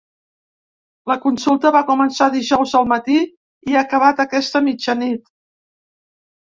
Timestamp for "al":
2.81-2.91